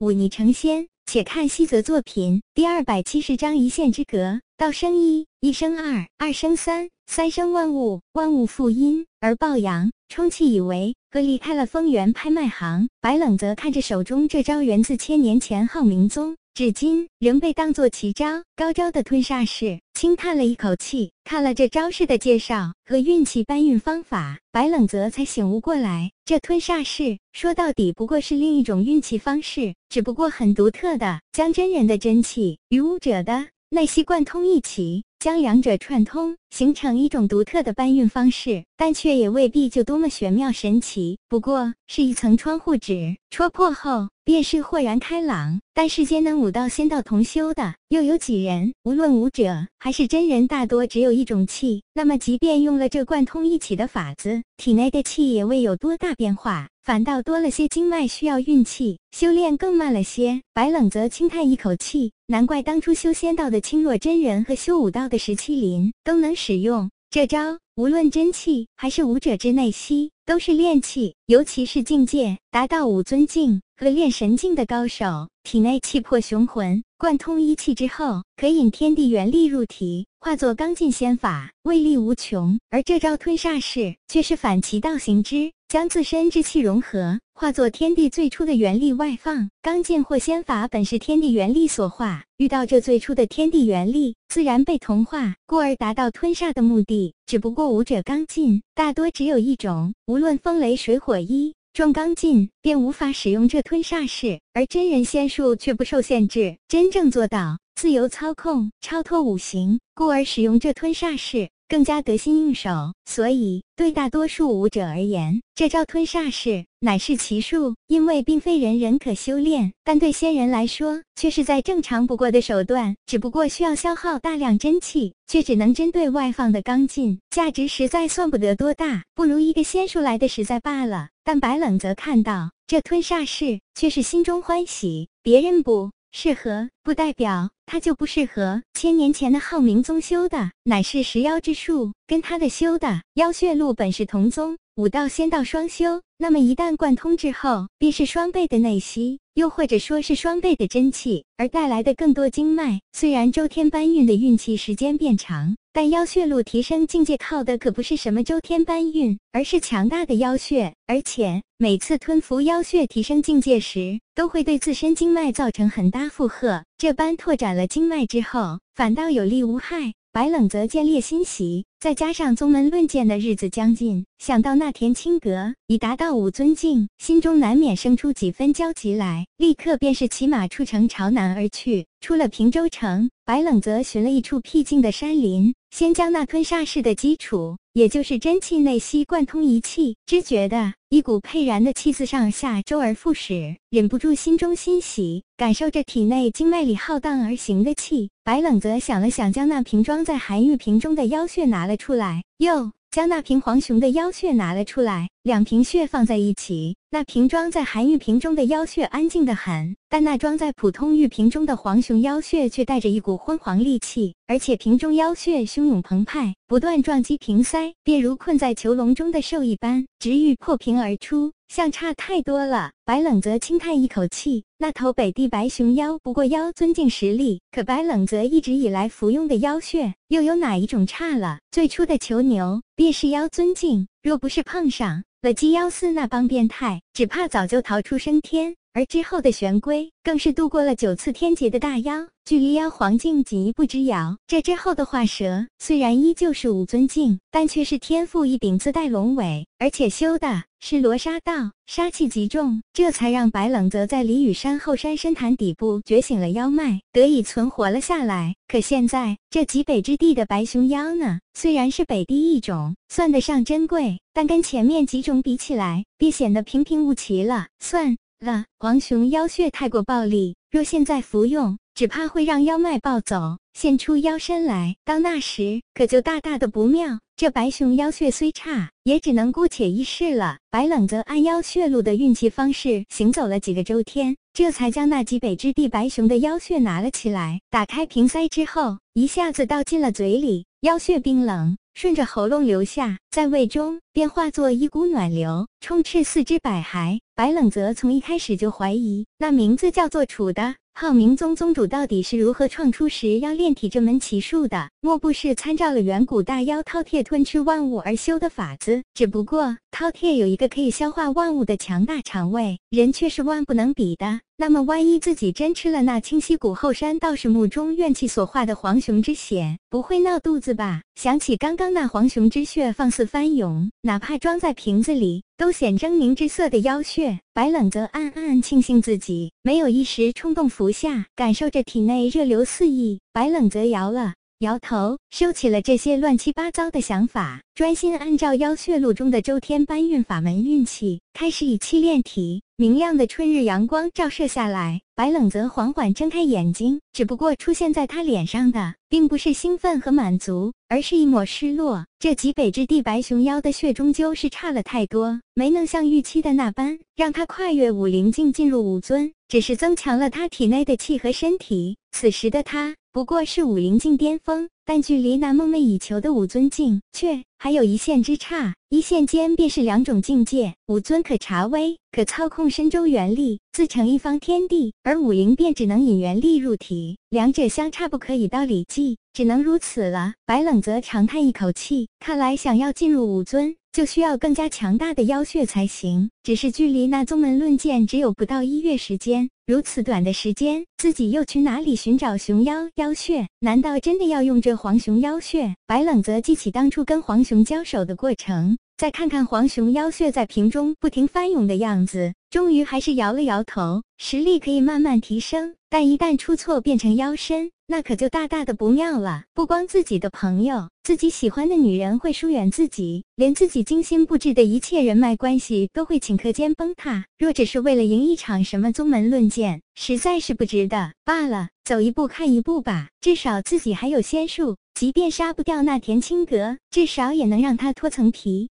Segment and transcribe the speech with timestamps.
[0.00, 0.88] 忤逆成仙。
[1.06, 4.40] 且看西泽作品第二百七十章一线之隔。
[4.56, 10.94] 道生一，一生二，二生三，三生万物，万物负阴而抱阳，充气以为。
[11.10, 16.36] 和离开了丰源拍卖行，白冷则看着手中这招源自千年前浩明宗。
[16.52, 21.12] 至今仍被当作奇招，高招的吞煞式，轻叹了一口气。
[21.24, 35.04] 看了这招式的介绍和运气搬运方法，白冷泽才醒悟过来，这吞煞式说到底不过是另一种运气方式，只不过很独特的，将真人的真气与武者的内息贯通一起。
[35.20, 41.18] 将两者串通，形成一种独特的搬运方式，但却也未必就多么玄妙神奇。
[41.28, 45.60] 不过是一层窗户纸，戳破后便是豁然开朗。
[45.72, 48.74] 但世间能武道仙道同修的又有几人？
[48.82, 51.82] 无论武者还是真人，大多只有一种气。
[51.94, 60.42] 那么，即便用了这贯通一起的法子，体内的气也未有多大变化，反倒多了些经脉需要运气修炼更慢了些。
[60.52, 65.08] 白冷则轻叹一口气，难怪当初修仙道的青若真人和修武道。
[65.08, 82.58] 的石麒麟都能使用这招，无论真气还是武者之内息，都是炼气，尤其是境界达到五尊境和炼神境的高手，体内气魄雄浑，贯通一气之后，可引天地元力入体，化作刚劲仙法，威力无穷。
[82.70, 85.52] 而这招吞煞式却是反其道行之。
[85.70, 89.48] 将自身之气融合，化作天地最初的元力外放。
[89.62, 97.14] 刚劲或仙法本是天地元力所化，遇到这最初的天地元力，自然被同化，故而达到吞煞的目的。
[97.24, 111.48] 只不过武者刚劲大多只有一种，无论风雷水火一重刚劲，便无法使用这吞煞式；而真人仙术却不受限制，真正做到自由操控、超脱五行，故而使用这吞煞式。
[111.70, 119.72] 更加得心应手，所以对大多数武者而言，这招吞煞式乃是奇术，因为并非人人可修炼。
[119.84, 131.10] 但对仙人来说，却是再正常不过的手段，只不过需要消耗大量真气，却只能针对外放的刚劲，价值实在算不得多大，不如一个仙术来的实在罢了。
[131.22, 135.92] 但白冷则看到这吞煞式，却是心中欢喜，别人不。
[136.12, 138.62] 适合不代表他就不适合。
[138.74, 146.02] 千年前的浩明宗修的乃是石妖之术，跟他的修的妖血路本是同宗，武道仙道双修。
[146.18, 152.80] 那么一旦贯通之后，便是双倍的内息，又或者说是双倍的真气，而带来的更多经脉。
[152.92, 155.56] 虽然周天搬运的运气时间变长。
[155.72, 160.74] 但妖血路提升境界靠的可不是什么周天搬运，而是强大的妖血。
[160.88, 166.64] 而且每次吞服妖血提升境界时，都会对自身经脉造成很大负荷。
[166.76, 169.94] 这般拓展了经脉之后，反倒有利无害。
[170.12, 181.86] 白冷泽见猎心喜，再加上宗门论剑的日子将近，想到那田青阁已达到五尊境，心中难免生出几分焦急来，立刻便是骑马出城朝南而去。
[182.00, 198.10] 出了平州城，白冷泽寻了一处僻静的山林，先将那吞煞式的基础，也就是真气内息贯通一气，只觉得一股沛然的气自上下周而复始，忍不住心中欣喜，感受着体内经脉里浩荡而行的气。
[198.24, 202.72] 白冷则想了想，将那瓶装在寒玉瓶中的妖血拿了出来，又。
[202.90, 221.32] 将那瓶黄熊的妖血拿了出来，两瓶血放在一起，那瓶装在寒玉瓶中的妖血安静的很，但那装在普通玉瓶中的黄熊妖血却带着一股昏黄戾气，而且瓶中妖血汹涌澎湃，不断撞击瓶塞，便如困在囚笼中的兽一般，直欲破瓶而出。
[221.48, 224.44] 相差太多了，白冷泽轻叹一口气。
[224.56, 231.40] 那头北地白熊妖不过妖尊境实力，可白冷泽一直以来服用的妖血，又有哪一种差了？
[231.50, 238.56] 最初的囚牛便是妖尊境，若不是碰上了鸡幺四那帮变态，只怕早就逃出升天。
[238.72, 244.16] 而之后的玄龟，更是度过了九次天劫的大妖，距离妖皇境仅一步之遥。
[244.28, 258.36] 这之后的化蛇，虽然依旧是五尊境，但却是天赋异禀，自带龙尾，而且修的是罗刹道，杀气极重，这才让白冷泽在离雨山后山深潭底部觉醒了妖脉，得以存活了下来。
[258.46, 261.18] 可现在这极北之地的白熊妖呢？
[261.34, 267.48] 虽然是北地一种，算得上珍贵，但跟前面几种比起来，便显得平平无奇了。
[267.58, 267.96] 算。
[268.20, 274.76] 了，黄熊妖血太过暴力，若现在服用，只怕会让妖脉暴走，现出妖身来。
[274.84, 277.00] 到那时，可就大大的不妙。
[277.16, 280.38] 这白熊妖血虽差，也只能姑且一试了。
[280.50, 287.40] 白冷则按妖血路的运气方式行走了几个周天，这才将那极北之地白熊的妖血拿了起来。
[287.50, 293.80] 打开瓶塞之后，一下子倒进了嘴里，妖血冰冷，顺着喉咙流下，在胃中。
[294.00, 297.00] 便化作一股暖流，充斥四肢百骸。
[297.14, 300.54] 白冷泽从一开始就怀疑，那名字叫做楚的。
[300.72, 304.70] 浩明宗宗主到底是如何创出食妖炼体这门奇术的？
[304.80, 308.82] 莫不是参照了远古大妖饕餮吞吃万物而修的法子？
[308.94, 314.20] 只不过饕餮有一个可以消化万物的强大肠胃，人却是万不能比的。
[314.38, 320.80] 那么，万一自己真吃了那清溪谷后山道士墓中怨气所化的黄熊之血，不会闹肚子吧？
[320.94, 327.18] 想起刚刚那黄熊之血放肆翻涌，哪怕装在瓶子里，都显狰狞之色的妖血。
[327.34, 333.00] 白冷则暗暗庆幸自己没有一时冲动服下，感受着体内热流四溢。
[333.12, 342.40] 白冷则摇了摇头，收起了这些乱七八糟的想法，专心按照妖血路中的周天搬运法门运气，开始以气炼体。
[342.56, 346.80] 明亮的春日阳光照射下来，白冷泽缓缓睁开眼睛。
[346.94, 351.84] 只不过出现在他脸上的，并不是兴奋和满足，而是一抹失落。
[351.98, 361.76] 这极北之地白熊妖的血终究是差了太多，没能像预期的那般让他跨越武灵境进入武尊，只是增强了他体内的气和身体。
[361.92, 368.56] 此时的他不过是武灵境巅峰，但距离那梦寐以求的武尊境却还有一线之差。
[368.68, 380.14] 一线间便是两种境界，武尊可察微，可操控身周元力，自成一方天地；而武灵便只能引元力入体，两者相差不可以到理计，只能如此了。
[380.26, 383.54] 白冷则长叹一口气，看来想要进入武尊。
[383.72, 386.10] 就需要更加强大的妖血才行。
[386.24, 393.26] 只是距离那宗门论剑只有不到一月时间，如此短的时间，自己又去哪里寻找熊妖妖血？
[393.40, 395.56] 难道真的要用这黄熊妖血？
[395.66, 403.82] 白冷则记起当初跟黄熊交手的过程，再看看黄熊妖血在瓶中不停翻涌的样子，终于还是摇了摇头。
[403.98, 407.50] 实力可以慢慢提升，但一旦出错变成妖身。
[407.70, 409.22] 那可就大大的不妙了。
[409.32, 417.04] 不光自己的朋友、自己喜欢的女人会疏远自己，连自己精心布置的一切人脉关系都会顷刻间崩塌。
[417.16, 420.94] 若只是为了赢一场什么宗门论剑，实在是不值得。
[421.04, 422.88] 罢了，走一步看一步吧。
[423.00, 428.50] 至少自己还有仙术，即便杀不掉那田青阁，至少也能让他脱层皮。